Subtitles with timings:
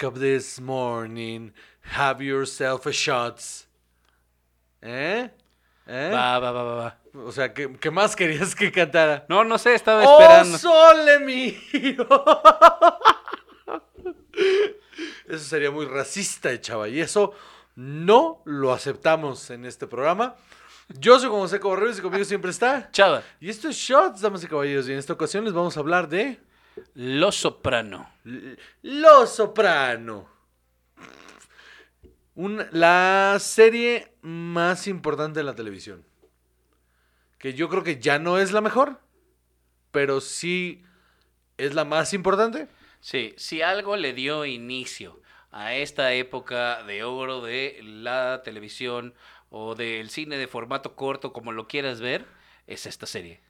[0.00, 3.66] Wake up this morning, have yourself a shots.
[4.80, 5.28] ¿Eh?
[5.86, 6.10] ¿Eh?
[6.10, 6.96] Va, va, va, va, va.
[7.26, 9.26] O sea, ¿qué, qué más querías que cantara?
[9.28, 10.56] No, no sé, estaba ¡Oh, esperando.
[10.56, 12.06] sole mío!
[15.28, 16.88] Eso sería muy racista, chava.
[16.88, 17.34] Y eso
[17.76, 20.34] no lo aceptamos en este programa.
[20.98, 22.90] Yo soy como Seco Barreros y conmigo siempre está.
[22.90, 24.88] Chava, Y esto es Shots, damas y caballeros.
[24.88, 26.40] Y en esta ocasión les vamos a hablar de
[26.94, 28.10] Lo Soprano.
[28.82, 30.28] Lo Soprano.
[32.34, 36.04] Un- la serie más importante de la televisión.
[37.38, 39.00] Que yo creo que ya no es la mejor,
[39.90, 40.82] pero sí
[41.58, 42.68] es la más importante.
[43.00, 49.14] Sí, si algo le dio inicio a esta época de oro de la televisión
[49.48, 52.26] o del cine de formato corto, como lo quieras ver,
[52.66, 53.40] es esta serie.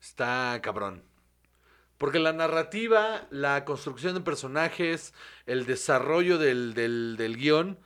[0.00, 1.02] Está cabrón.
[2.00, 5.12] Porque la narrativa, la construcción de personajes,
[5.44, 7.78] el desarrollo del, del, del guion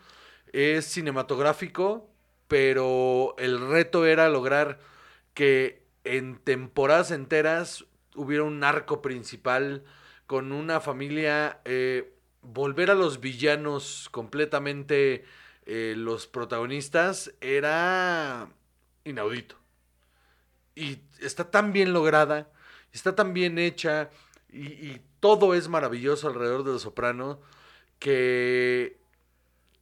[0.53, 2.09] es cinematográfico,
[2.47, 4.79] pero el reto era lograr
[5.35, 9.83] que en temporadas enteras hubiera un arco principal
[10.29, 15.25] con una familia, eh, volver a los villanos completamente
[15.67, 18.49] eh, los protagonistas era
[19.03, 19.57] inaudito.
[20.77, 22.54] Y está tan bien lograda,
[22.95, 24.11] está tan bien hecha
[24.49, 27.41] y, todo es maravilloso alrededor de Los Soprano
[27.99, 28.99] que,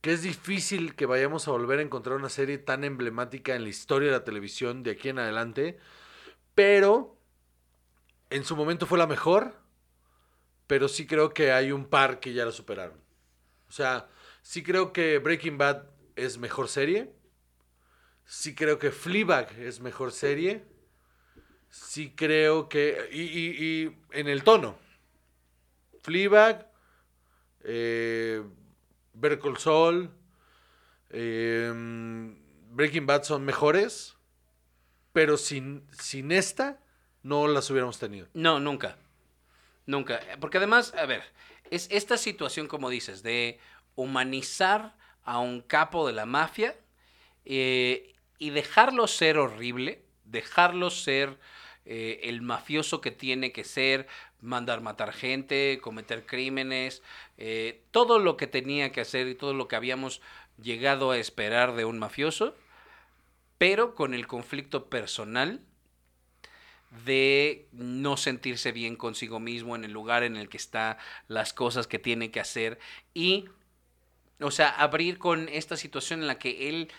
[0.01, 3.69] que es difícil que vayamos a volver a encontrar una serie tan emblemática en la
[3.69, 5.79] historia de la televisión de aquí en adelante.
[6.55, 7.19] Pero
[8.31, 9.57] en su momento fue la mejor,
[10.69, 13.01] pero sí creo que hay un par que ya la superaron.
[13.69, 14.09] O sea,
[14.43, 17.13] sí creo que Breaking Bad es mejor serie.
[18.25, 20.72] Sí creo que Fleabag es mejor serie.
[21.73, 23.09] Sí creo que...
[23.11, 24.79] Y, y- y en el tono.
[26.03, 26.71] Fleabag,
[27.65, 28.43] eh,
[29.59, 30.11] Saul,
[31.11, 31.73] eh,
[32.73, 34.17] Breaking Bad son mejores.
[35.15, 36.79] Pero sin, sin esta,
[37.23, 38.29] no las hubiéramos tenido.
[38.35, 38.99] No, nunca.
[39.87, 40.21] Nunca.
[40.41, 41.23] Porque además, a ver,
[41.71, 43.59] es esta situación, como dices, de
[43.95, 44.95] humanizar
[45.25, 46.77] a un capo de la mafia
[47.47, 51.39] eh, y dejarlo ser horrible, dejarlo ser
[51.85, 54.07] eh, el mafioso que tiene que ser,
[54.41, 57.03] mandar matar gente, cometer crímenes,
[57.39, 60.21] eh, todo lo que tenía que hacer y todo lo que habíamos
[60.63, 62.55] llegado a esperar de un mafioso,
[63.59, 65.61] pero con el conflicto personal
[67.05, 71.87] de no sentirse bien consigo mismo en el lugar en el que está, las cosas
[71.87, 72.79] que tiene que hacer
[73.15, 73.47] y,
[74.41, 76.93] o sea, abrir con esta situación en la que él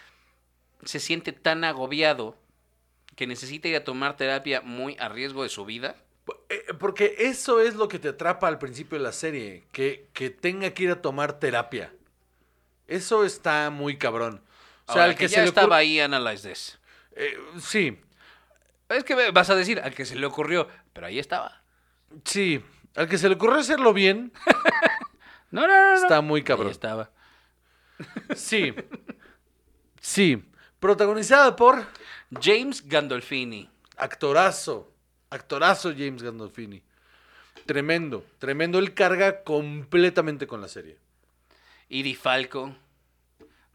[0.84, 2.38] se siente tan agobiado
[3.16, 5.96] que necesita ir a tomar terapia muy a riesgo de su vida.
[6.50, 10.30] Eh, Porque eso es lo que te atrapa al principio de la serie, que, que
[10.30, 11.94] tenga que ir a tomar terapia.
[12.88, 14.42] Eso está muy cabrón.
[14.86, 15.78] O sea, Ahora, al que, que, ya se le estaba ocurre...
[15.80, 16.80] ahí, analyze this.
[17.16, 18.00] Eh, sí,
[18.90, 21.62] Es que vas a decir, al que se le ocurrió, pero ahí estaba.
[22.26, 22.64] sí.
[22.96, 24.32] Al que se le ocurre hacerlo bien,
[25.52, 25.94] No, no, no.
[25.96, 26.70] está muy Ahí cabrón.
[26.72, 27.10] estaba.
[28.36, 28.74] Sí.
[30.00, 30.44] Sí.
[30.80, 31.86] Protagonizada por
[32.42, 33.70] James Gandolfini.
[33.98, 34.92] actorazo.
[35.30, 36.84] Actorazo James Gandolfini.
[37.66, 38.80] Tremendo, tremendo.
[38.80, 40.98] Él carga completamente con la serie.
[41.90, 42.76] Edie Falco,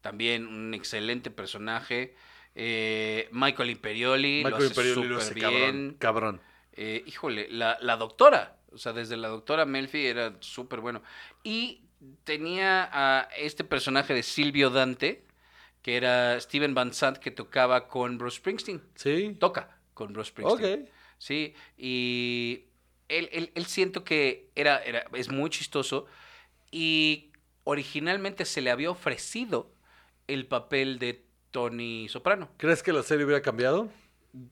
[0.00, 2.14] también un excelente personaje.
[2.54, 5.60] Eh, Michael Imperioli, Michael lo hace Imperioli lo hace súper cabrón.
[5.60, 5.96] bien.
[5.98, 6.40] Cabrón.
[6.72, 11.02] Eh, híjole, la, la doctora, o sea, desde la doctora Melfi era súper bueno.
[11.42, 11.82] Y
[12.24, 15.24] tenía a este personaje de Silvio Dante,
[15.82, 18.82] que era Steven Van Sant, que tocaba con Bruce Springsteen.
[18.94, 19.36] Sí.
[19.38, 20.82] Toca con Bruce Springsteen.
[20.84, 20.88] Ok.
[21.18, 22.64] Sí, y
[23.08, 26.06] él, él- él siento que era, era, es muy chistoso
[26.70, 27.32] y
[27.64, 29.72] originalmente se le había ofrecido
[30.26, 32.50] el papel de Tony Soprano.
[32.56, 33.88] ¿Crees que la serie hubiera cambiado?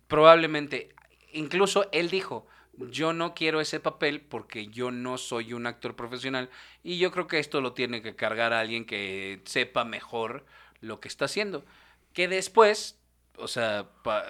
[0.08, 0.94] Probablemente,
[1.32, 2.46] incluso él dijo,
[2.90, 6.50] yo no quiero ese papel porque yo no soy un actor profesional
[6.82, 10.44] y yo creo que esto lo tiene que cargar alguien que sepa mejor
[10.80, 11.64] lo que está haciendo.
[12.12, 12.98] Que después,
[13.36, 14.24] o sea, pa-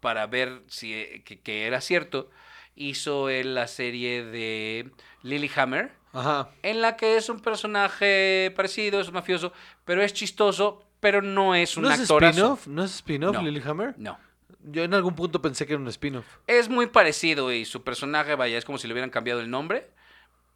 [0.00, 2.30] para ver si eh, que, que era cierto,
[2.74, 4.90] hizo él la serie de
[5.22, 6.50] Lilyhammer, Ajá.
[6.62, 9.52] en la que es un personaje parecido, es mafioso,
[9.84, 12.30] pero es chistoso, pero no es un ¿No es actorazo.
[12.38, 12.66] spin-off?
[12.66, 13.42] ¿No es spin-off, No.
[13.42, 13.94] Lilyhammer?
[13.98, 14.18] No.
[14.68, 16.26] Yo en algún punto pensé que era un spin-off.
[16.46, 19.90] Es muy parecido y su personaje, vaya, es como si le hubieran cambiado el nombre,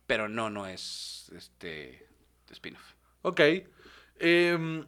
[0.06, 2.06] pero no, no es este
[2.50, 2.82] spin-off.
[3.22, 3.40] Ok.
[4.18, 4.84] Em,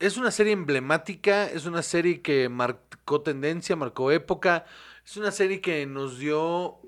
[0.00, 4.64] es una serie emblemática, es una serie que marcó tendencia, marcó época,
[5.04, 6.80] es una serie que nos dio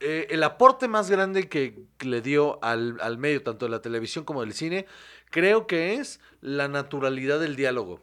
[0.00, 4.24] eh, el aporte más grande que le dio al, al medio, tanto de la televisión
[4.24, 4.86] como del cine,
[5.30, 8.00] creo que es la naturalidad del diálogo.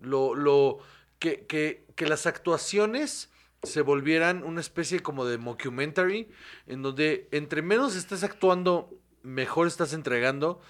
[0.00, 0.78] Lo, lo,
[1.18, 3.30] que, que, que las actuaciones
[3.62, 6.30] se volvieran una especie como de mockumentary,
[6.66, 8.90] en donde entre menos estés actuando,
[9.22, 10.60] mejor estás entregando.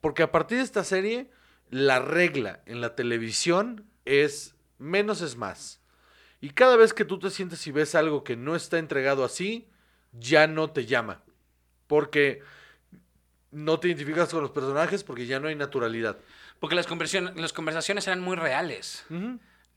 [0.00, 1.30] Porque a partir de esta serie,
[1.70, 5.80] la regla en la televisión es menos es más.
[6.40, 9.68] Y cada vez que tú te sientes y ves algo que no está entregado así,
[10.12, 11.22] ya no te llama.
[11.86, 12.42] Porque
[13.50, 16.18] no te identificas con los personajes porque ya no hay naturalidad.
[16.58, 16.86] Porque las,
[17.36, 19.04] las conversaciones eran muy reales.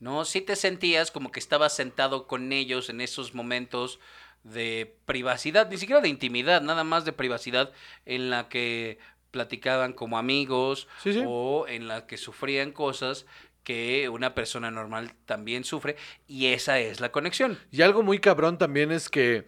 [0.00, 0.24] ¿no?
[0.24, 4.00] Sí te sentías como que estabas sentado con ellos en esos momentos
[4.42, 7.72] de privacidad, ni siquiera de intimidad, nada más de privacidad
[8.04, 8.98] en la que
[9.34, 11.22] platicaban como amigos Sí, sí.
[11.26, 13.26] o en la que sufrían cosas
[13.64, 15.96] que una persona normal también sufre
[16.28, 17.58] y esa es la conexión.
[17.72, 19.46] Y algo muy cabrón también es que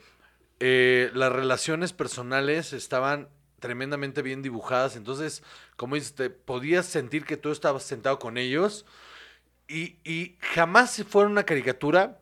[0.58, 3.28] eh, las relaciones personales estaban
[3.60, 4.96] tremendamente bien dibujadas.
[4.96, 5.42] Entonces,
[5.76, 8.86] como dices, te podías sentir que tú estabas sentado con ellos.
[9.68, 12.18] Y, y jamás se fueron una caricatura,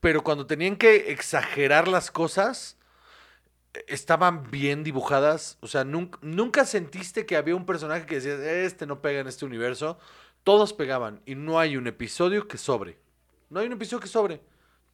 [0.00, 2.76] pero cuando tenían que exagerar las cosas,
[3.86, 5.58] estaban bien dibujadas.
[5.60, 9.28] O sea, nunca, nunca sentiste que había un personaje que decías, este no pega en
[9.28, 9.98] este universo.
[10.44, 12.98] Todos pegaban y no hay un episodio que sobre.
[13.50, 14.40] No hay un episodio que sobre.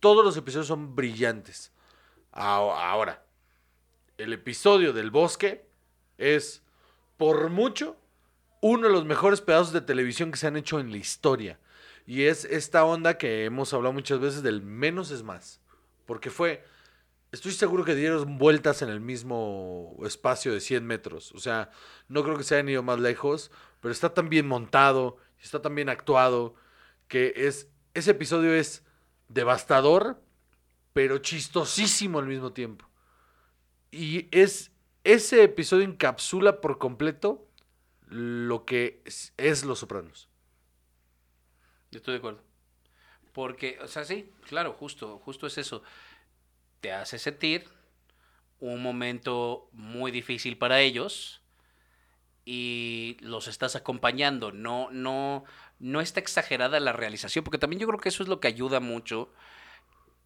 [0.00, 1.72] Todos los episodios son brillantes.
[2.30, 3.24] Ahora,
[4.18, 5.66] el episodio del bosque
[6.18, 6.62] es,
[7.16, 7.96] por mucho,
[8.60, 11.58] uno de los mejores pedazos de televisión que se han hecho en la historia.
[12.06, 15.60] Y es esta onda que hemos hablado muchas veces del menos es más.
[16.06, 16.64] Porque fue,
[17.32, 21.32] estoy seguro que dieron vueltas en el mismo espacio de 100 metros.
[21.32, 21.70] O sea,
[22.08, 25.74] no creo que se hayan ido más lejos, pero está tan bien montado, está tan
[25.74, 26.54] bien actuado,
[27.06, 28.84] que es, ese episodio es
[29.28, 30.22] devastador,
[30.92, 32.88] pero chistosísimo al mismo tiempo.
[33.90, 34.72] Y es
[35.04, 37.48] ese episodio encapsula por completo
[38.08, 40.28] lo que es, es Los Sopranos.
[41.90, 42.42] Yo estoy de acuerdo.
[43.32, 45.82] Porque, o sea, sí, claro, justo, justo es eso.
[46.80, 47.68] Te hace sentir
[48.60, 51.42] un momento muy difícil para ellos
[52.44, 54.52] y los estás acompañando.
[54.52, 55.44] No, no,
[55.78, 58.80] no está exagerada la realización, porque también yo creo que eso es lo que ayuda
[58.80, 59.32] mucho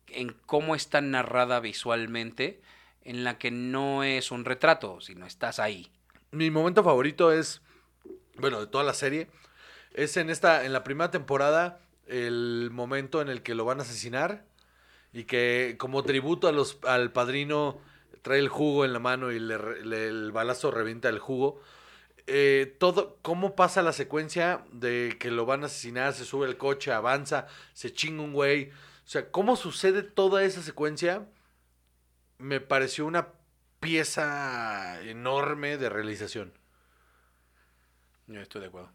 [0.09, 2.61] en cómo está narrada visualmente,
[3.03, 5.91] en la que no es un retrato, sino estás ahí.
[6.31, 7.63] Mi momento favorito es,
[8.37, 9.29] bueno, de toda la serie,
[9.95, 13.83] es en esta, en la primera temporada, el momento en el que lo van a
[13.83, 14.45] asesinar
[15.13, 17.81] y que como tributo a los, al padrino
[18.23, 19.55] trae el jugo en la mano y le
[20.09, 21.61] el balazo revienta el jugo.
[22.29, 26.57] Eh, todo, cómo pasa la secuencia de que lo van a asesinar, se sube el
[26.57, 28.71] coche, avanza, se chinga un güey.
[29.05, 31.27] O sea, cómo sucede toda esa secuencia,
[32.39, 33.29] me pareció una
[33.81, 36.53] pieza enorme de realización.
[38.29, 38.91] Yo estoy de acuerdo.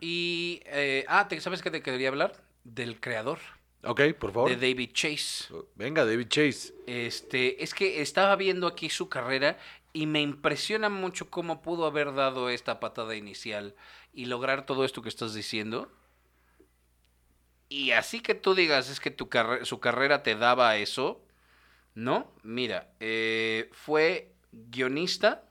[0.00, 2.42] Y, eh, ah, ¿te- ¿sabes qué te quería hablar?
[2.64, 3.38] Del creador,
[3.86, 4.50] Ok, por favor.
[4.50, 5.52] de David Chase.
[5.74, 6.74] Venga, David Chase.
[6.86, 9.58] Este, es que estaba viendo aquí su carrera
[9.92, 13.74] y me impresiona mucho cómo pudo haber dado esta patada inicial
[14.12, 15.90] y lograr todo esto que estás diciendo.
[17.68, 21.24] Y así que tú digas, es que tu carre- su carrera te daba eso,
[21.94, 22.32] ¿no?
[22.42, 25.44] Mira, eh, fue guionista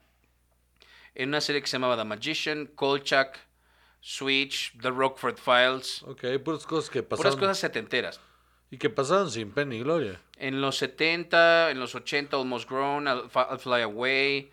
[1.15, 3.39] en una serie que se llamaba The Magician, Kolchak,
[4.05, 7.39] Switch, The Rockford Files, Ok, puras cosas que puras pasaron.
[7.39, 8.19] cosas setenteras.
[8.69, 10.19] Y que pasaron sin pena ni gloria.
[10.35, 13.29] En los 70, en los 80, Almost Grown, I'll,
[13.59, 14.51] Fly Away.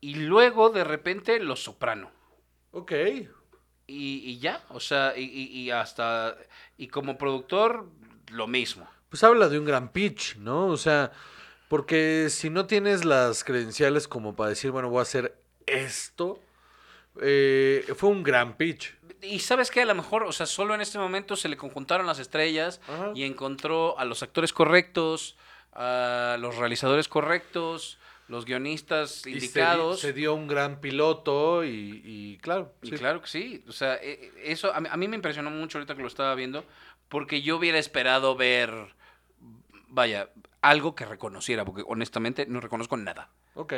[0.00, 2.10] Y luego, de repente, Los Soprano.
[2.70, 2.92] Ok.
[2.92, 3.26] Y,
[3.88, 6.36] y ya, o sea, y, y- y hasta.
[6.78, 7.88] Y como productor,
[8.30, 8.88] lo mismo.
[9.10, 10.68] Pues habla de un gran pitch, ¿no?
[10.68, 11.12] O sea,
[11.68, 15.36] porque si no tienes las credenciales como para decir, bueno, voy a hacer
[15.66, 16.40] esto,
[17.20, 18.94] eh, fue un gran pitch.
[19.22, 22.06] Y sabes que a lo mejor, o sea, solo en este momento se le conjuntaron
[22.06, 23.12] las estrellas Ajá.
[23.14, 25.36] y encontró a los actores correctos,
[25.72, 30.00] a los realizadores correctos, los guionistas Y indicados.
[30.00, 32.72] Se, dio un gran piloto y, y claro.
[32.82, 32.96] Y sí.
[32.96, 35.78] claro que sí, o sea, e- e- eso a mí, a mí me impresionó mucho
[35.78, 36.64] ahorita que lo estaba viendo,
[37.08, 38.70] porque yo hubiera esperado ver,
[39.88, 40.28] vaya,
[40.60, 43.30] algo que reconociera, porque honestamente no reconozco nada.
[43.54, 43.74] Ok.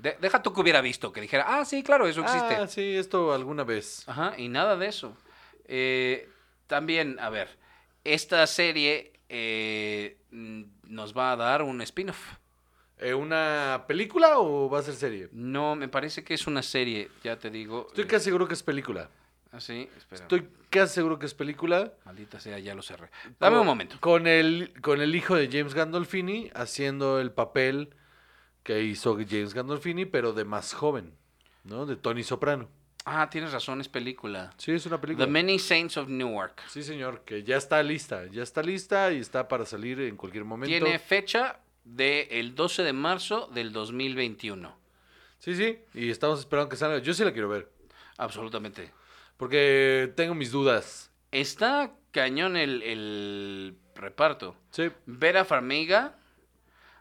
[0.00, 2.54] De- deja tú que hubiera visto, que dijera, ah, sí, claro, eso existe.
[2.54, 4.08] Ah, sí, esto alguna vez.
[4.08, 5.16] Ajá, y nada de eso.
[5.66, 6.28] Eh,
[6.66, 7.48] también, a ver,
[8.04, 12.34] esta serie eh, nos va a dar un spin-off.
[12.98, 15.28] Eh, ¿Una película o va a ser serie?
[15.32, 17.86] No, me parece que es una serie, ya te digo.
[17.88, 19.08] Estoy casi seguro que es película.
[19.52, 20.22] Ah, sí, espera.
[20.22, 21.92] Estoy casi seguro que es película.
[22.04, 23.08] Maldita sea, ya lo cerré.
[23.38, 23.96] Dame Con- un momento.
[24.00, 27.94] Con el, con el hijo de James Gandolfini haciendo el papel
[28.62, 31.14] que hizo James Gandolfini, pero de más joven,
[31.64, 31.86] ¿no?
[31.86, 32.68] De Tony Soprano.
[33.06, 34.52] Ah, tienes razón, es película.
[34.58, 35.24] Sí, es una película.
[35.24, 36.62] The Many Saints of Newark.
[36.68, 40.44] Sí, señor, que ya está lista, ya está lista y está para salir en cualquier
[40.44, 40.68] momento.
[40.68, 44.78] Tiene fecha del 12 de marzo del 2021.
[45.38, 46.98] Sí, sí, y estamos esperando que salga.
[46.98, 47.70] Yo sí la quiero ver,
[48.18, 48.90] Absolutamente.
[49.38, 51.10] porque tengo mis dudas.
[51.32, 54.54] Está cañón el, el reparto.
[54.70, 56.18] Sí, Vera Farmiga,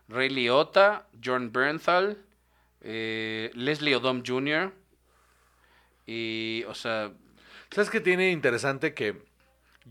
[0.09, 2.17] Ray Liotta, John Bernthal,
[2.81, 4.73] eh, Leslie Odom Jr.
[6.05, 7.11] Y, o sea,
[7.71, 9.21] ¿sabes qué tiene interesante que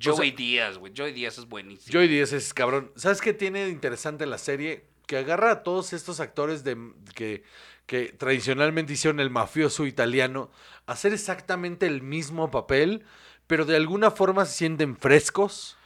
[0.03, 0.93] Joey sea- Díaz, güey.
[0.97, 1.93] Joey Díaz es buenísimo.
[1.93, 2.91] Joey Díaz es cabrón.
[2.97, 4.85] ¿Sabes qué tiene interesante la serie?
[5.07, 6.77] Que agarra a todos estos actores de,
[7.15, 7.43] que,
[7.87, 10.51] que tradicionalmente hicieron el mafioso italiano
[10.87, 13.05] hacer exactamente el mismo papel,
[13.47, 15.78] pero de alguna forma se sienten frescos.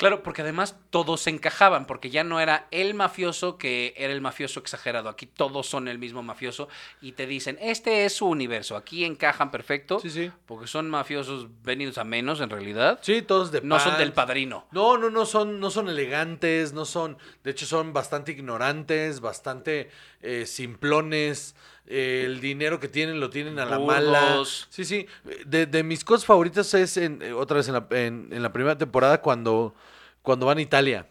[0.00, 4.22] Claro, porque además todos se encajaban, porque ya no era el mafioso que era el
[4.22, 5.10] mafioso exagerado.
[5.10, 6.68] Aquí todos son el mismo mafioso
[7.02, 10.32] y te dicen, este es su universo, aquí encajan perfecto, Sí, sí.
[10.46, 12.98] porque son mafiosos venidos a menos en realidad.
[13.02, 14.66] Sí, todos de No son del padrino.
[14.72, 19.90] No, no, no son, no son elegantes, no son, de hecho son bastante ignorantes, bastante
[20.22, 21.54] eh, simplones.
[21.86, 24.20] el dinero que tienen lo tienen a la mala.
[24.30, 24.66] Burdos.
[24.70, 25.06] Sí, sí.
[25.44, 28.52] De, de mis cosas favoritas es en, eh, otra vez en la, en- en la
[28.52, 29.74] primera temporada cuando,
[30.22, 31.08] cuando van a Italia.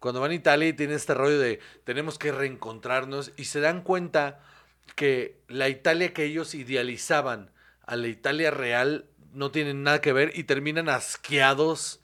[0.00, 3.82] Cuando van a Italia y tienen este rollo de tenemos que reencontrarnos y se dan
[3.82, 4.40] cuenta
[4.94, 7.50] que la Italia que ellos idealizaban
[7.86, 12.00] a la Italia real no tienen nada que ver y terminan asqueados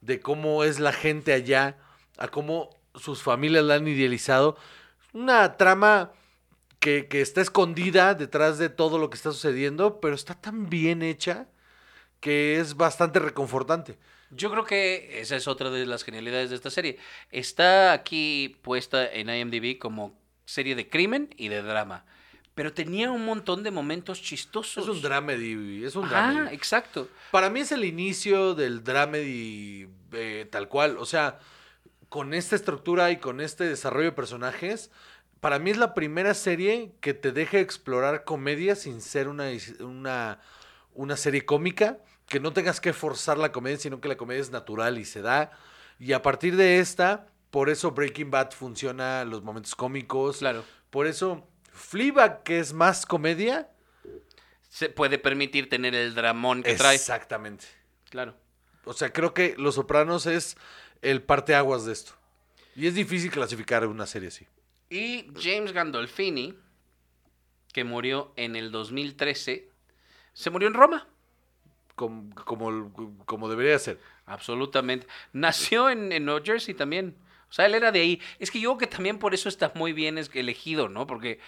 [0.00, 1.78] de cómo es la gente allá,
[2.18, 4.56] a cómo sus familias la han idealizado.
[5.12, 6.12] Una trama
[6.78, 11.02] que, que está escondida detrás de todo lo que está sucediendo, pero está tan bien
[11.02, 11.48] hecha
[12.20, 13.98] que es bastante reconfortante.
[14.36, 16.98] Yo creo que esa es otra de las genialidades de esta serie.
[17.30, 22.04] Está aquí puesta en IMDb como serie de crimen y de drama.
[22.54, 24.84] Pero tenía un montón de momentos chistosos.
[24.84, 26.54] Es un dramedy, es un Ajá, dramedy.
[26.54, 27.08] exacto.
[27.32, 30.96] Para mí es el inicio del dramedy eh, tal cual.
[30.98, 31.40] O sea,
[32.08, 34.92] con esta estructura y con este desarrollo de personajes,
[35.40, 39.48] para mí es la primera serie que te deja explorar comedia sin ser una,
[39.80, 40.40] una,
[40.92, 41.98] una serie cómica.
[42.26, 45.22] Que no tengas que forzar la comedia, sino que la comedia es natural y se
[45.22, 45.50] da.
[45.98, 50.38] Y a partir de esta, por eso Breaking Bad funciona, los momentos cómicos.
[50.38, 50.64] Claro.
[50.90, 53.70] Por eso Fleabag, que es más comedia.
[54.68, 56.94] Se puede permitir tener el dramón que trae.
[56.94, 57.66] Exactamente.
[58.10, 58.34] Claro.
[58.84, 60.56] O sea, creo que Los Sopranos es
[61.02, 62.12] el parteaguas de esto.
[62.76, 64.46] Y es difícil clasificar una serie así.
[64.90, 66.58] Y James Gandolfini,
[67.72, 69.68] que murió en el 2013,
[70.32, 71.08] se murió en Roma.
[71.94, 72.92] Como, como,
[73.24, 74.00] como debería ser.
[74.26, 75.06] Absolutamente.
[75.32, 77.14] Nació en, en New Jersey también.
[77.48, 78.20] O sea, él era de ahí.
[78.38, 81.06] Es que yo creo que también por eso está muy bien elegido, ¿no?
[81.06, 81.38] Porque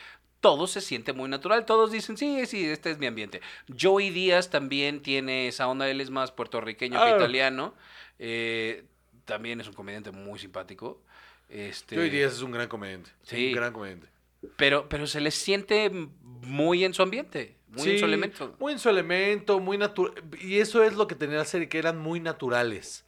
[0.40, 1.64] todo se siente muy natural.
[1.66, 3.40] Todos dicen, sí, sí, este es mi ambiente.
[3.80, 5.88] Joey Díaz también tiene esa onda.
[5.90, 7.16] Él es más puertorriqueño que Ah.
[7.16, 7.74] italiano.
[8.20, 8.84] Eh,
[9.24, 11.02] también es un comediante muy simpático.
[11.48, 13.10] Este, Joey Díaz es un gran comediante.
[13.22, 13.48] Sí.
[13.48, 14.06] Un gran comediante.
[14.56, 15.90] Pero, pero se le siente
[16.22, 18.56] muy en su ambiente, muy en su elemento.
[18.58, 20.14] Muy en su elemento, muy natural.
[20.40, 23.04] Y eso es lo que tenía la serie, que eran muy naturales.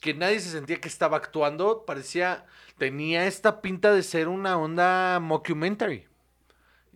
[0.00, 1.84] Que nadie se sentía que estaba actuando.
[1.84, 2.46] Parecía,
[2.78, 6.06] tenía esta pinta de ser una onda mockumentary.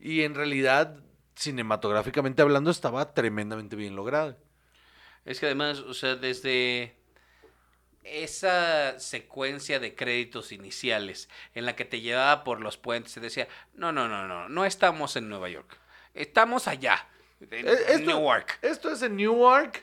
[0.01, 0.97] Y en realidad,
[1.35, 4.37] cinematográficamente hablando, estaba tremendamente bien lograda.
[5.25, 6.97] Es que además, o sea, desde
[8.05, 13.49] esa secuencia de créditos iniciales en la que te llevaba por los puentes y decía,
[13.75, 15.79] no, no, no, no, no estamos en Nueva York,
[16.13, 17.09] estamos allá,
[17.51, 18.59] en Eh, Esto, Newark.
[18.63, 19.83] esto es en Newark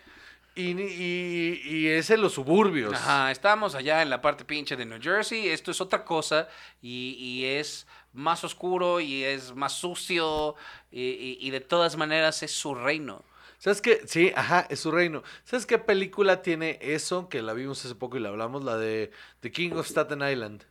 [0.55, 2.93] y, y- y es en los suburbios.
[2.93, 6.47] Ajá, estamos allá en la parte pinche de New Jersey, esto es otra cosa
[6.81, 10.55] y, y es más oscuro y es más sucio
[10.91, 13.23] y, de todas maneras es su reino.
[13.57, 14.01] ¿Sabes qué?
[14.07, 15.21] Sí, ajá, es su reino.
[15.45, 17.29] ¿Sabes qué película tiene eso?
[17.29, 20.63] Que la vimos hace poco y la hablamos, la de The King of Staten Island.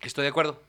[0.00, 0.60] Estoy de acuerdo.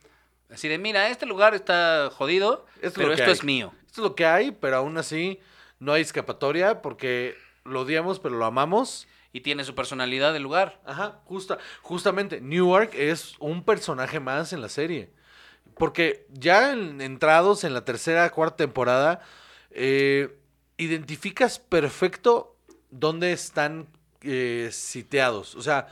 [0.51, 3.31] Así de, mira, este lugar está jodido, es pero esto hay.
[3.31, 3.73] es mío.
[3.89, 5.39] Esto es lo que hay, pero aún así
[5.79, 9.07] no hay escapatoria porque lo odiamos, pero lo amamos.
[9.33, 10.79] Y tiene su personalidad del lugar.
[10.85, 15.09] Ajá, justa, justamente, Newark es un personaje más en la serie.
[15.75, 19.21] Porque ya en- entrados en la tercera, cuarta temporada,
[19.71, 20.37] eh,
[20.77, 22.55] identificas perfecto
[22.91, 23.87] dónde están
[24.21, 25.55] eh, sitiados.
[25.55, 25.87] O sea,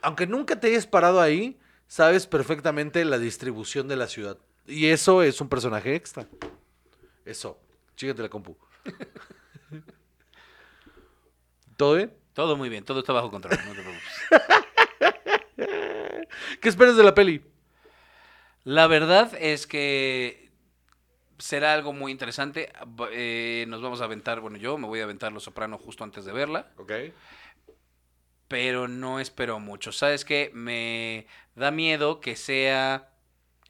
[0.00, 4.38] aunque nunca te hayas parado ahí, sabes perfectamente la distribución de la ciudad.
[4.66, 6.26] Y eso es un personaje extra.
[7.24, 7.58] Eso.
[7.96, 8.56] Chígate la compu.
[11.76, 12.12] ¿Todo bien?
[12.34, 14.20] Todo muy bien, todo está bajo control, no te preocupes.
[16.60, 17.42] ¿Qué esperas de la peli?
[18.64, 20.50] La verdad es que
[21.38, 22.72] será algo muy interesante.
[23.12, 26.24] Eh, nos vamos a aventar, bueno, yo me voy a aventar Los Soprano justo antes
[26.24, 26.92] de verla, ¿Ok?
[28.48, 29.92] pero no espero mucho.
[29.92, 30.50] ¿Sabes qué?
[30.52, 33.08] Me da miedo que sea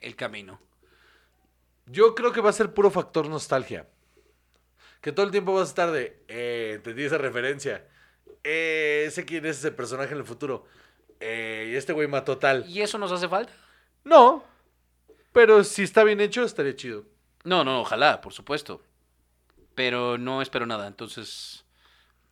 [0.00, 0.58] el camino.
[1.90, 3.88] Yo creo que va a ser puro factor nostalgia.
[5.00, 7.86] Que todo el tiempo vas a estar de, eh, entendí esa referencia.
[8.44, 10.66] Eh, sé quién es ese personaje en el futuro.
[11.18, 12.64] Eh, y este güey mató tal.
[12.68, 13.52] ¿Y eso nos hace falta?
[14.04, 14.44] No,
[15.32, 17.04] pero si está bien hecho, estaría chido.
[17.44, 18.82] No, no, ojalá, por supuesto.
[19.74, 21.64] Pero no espero nada, entonces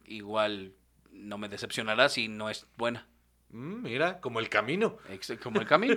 [0.04, 0.74] igual
[1.10, 3.06] no me decepcionará si no es buena.
[3.50, 4.98] Mm, mira, como el camino.
[5.42, 5.96] Como el camino.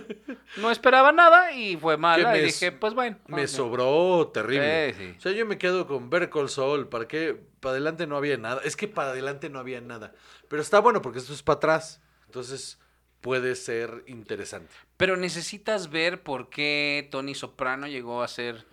[0.57, 2.37] No esperaba nada y fue mala.
[2.37, 3.17] Y dije, pues bueno.
[3.27, 4.93] Me sobró terrible.
[4.93, 5.15] Sí, sí.
[5.17, 6.87] O sea, yo me quedo con Better Call Saul.
[6.87, 7.37] ¿Para qué?
[7.59, 8.61] Para adelante no había nada.
[8.63, 10.13] Es que para adelante no había nada.
[10.47, 12.01] Pero está bueno porque esto es para atrás.
[12.25, 12.79] Entonces
[13.19, 14.73] puede ser interesante.
[14.95, 18.65] Pero necesitas ver por qué Tony Soprano llegó a ser.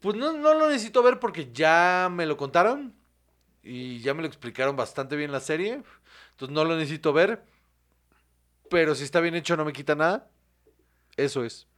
[0.00, 2.94] Pues no, no lo necesito ver porque ya me lo contaron.
[3.62, 5.82] Y ya me lo explicaron bastante bien la serie.
[6.30, 7.51] Entonces no lo necesito ver.
[8.72, 10.28] Pero si está bien hecho no me quita nada.
[11.16, 11.68] Eso es.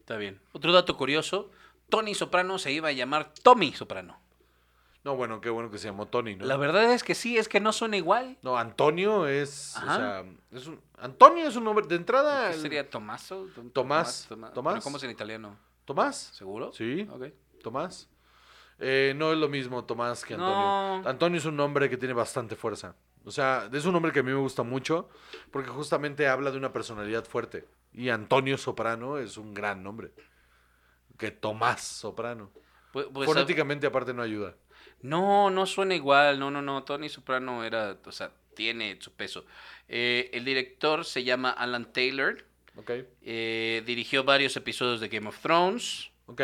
[0.00, 0.40] Está bien.
[0.52, 1.50] Otro dato curioso:
[1.88, 4.20] Tony Soprano se iba a llamar Tommy Soprano.
[5.04, 6.44] No, bueno, qué bueno que se llamó Tony, ¿no?
[6.44, 8.36] La verdad es que sí, es que no suena igual.
[8.42, 9.76] No, Antonio es.
[9.76, 9.92] Ajá.
[9.94, 10.80] O sea, es un.
[10.98, 11.86] Antonio es un nombre.
[11.86, 12.50] De entrada.
[12.50, 13.46] ¿Qué sería Tomaso?
[13.54, 14.26] Tom- Tomás.
[14.28, 14.52] Tomás.
[14.52, 14.74] Tomás.
[14.74, 15.56] ¿Pero ¿Cómo es en italiano?
[15.84, 16.16] ¿Tomás?
[16.34, 16.72] ¿Seguro?
[16.72, 17.08] Sí.
[17.08, 17.26] Ok.
[17.62, 18.08] Tomás.
[18.80, 20.54] Eh, no es lo mismo Tomás que Antonio.
[20.56, 21.02] No.
[21.08, 22.96] Antonio es un nombre que tiene bastante fuerza.
[23.26, 25.08] O sea, es un nombre que a mí me gusta mucho
[25.50, 27.64] porque justamente habla de una personalidad fuerte.
[27.92, 30.12] Y Antonio Soprano es un gran nombre.
[31.18, 32.50] Que Tomás Soprano.
[32.92, 34.54] Pues, pues, Fonéticamente aparte no ayuda.
[35.02, 36.38] No, no suena igual.
[36.38, 36.84] No, no, no.
[36.84, 39.44] Tony Soprano era, o sea, tiene su peso.
[39.88, 42.44] Eh, el director se llama Alan Taylor.
[42.76, 42.90] ¿Ok?
[43.22, 46.10] eh, dirigió varios episodios de Game of Thrones.
[46.26, 46.40] Ok.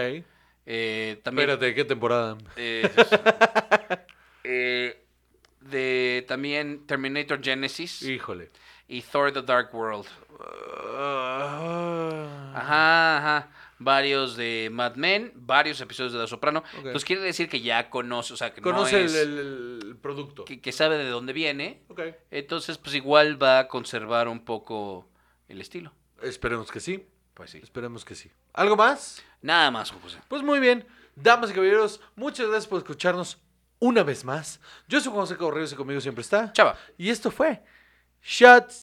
[0.67, 2.39] eh, también, Espérate, ¿qué temporada?
[2.57, 2.91] eh,
[4.45, 5.02] eh,
[5.73, 8.51] de también Terminator Genesis Híjole.
[8.87, 10.07] y Thor: The Dark World.
[11.25, 12.53] Ah.
[12.55, 13.49] Ajá, ajá.
[13.79, 16.61] Varios de Mad Men, varios episodios de La Soprano.
[16.61, 16.77] Ok.
[16.87, 19.97] Entonces quiere decir que ya conoce, o sea, que Conoce no es, el, el- el
[19.97, 20.45] producto.
[20.45, 21.83] que, que sabe de dónde viene.
[22.31, 25.09] Entonces, pues igual va a conservar un poco
[25.49, 25.93] el estilo.
[26.23, 27.05] Esperemos que sí.
[27.35, 27.59] Pues sí.
[27.63, 28.31] Esperemos que sí.
[28.53, 29.21] ¿Algo más?
[29.41, 30.19] Nada más, José.
[30.29, 33.39] Pues muy bien, damas y caballeros, muchas gracias por escucharnos
[33.83, 34.61] una vez más.
[34.87, 36.53] Yo soy José Correos y conmigo siempre está.
[36.53, 36.77] Chava.
[36.97, 37.65] Y esto fue
[38.23, 38.83] Shots